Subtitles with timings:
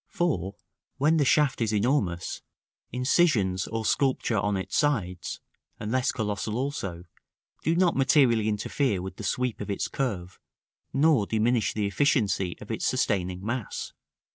[0.09, 0.55] For,
[0.97, 2.41] when the shaft is enormous,
[2.91, 5.39] incisions or sculpture on its sides
[5.79, 7.03] (unless colossal also),
[7.61, 10.39] do not materially interfere with the sweep of its curve,
[10.91, 13.93] nor diminish the efficiency of its sustaining mass.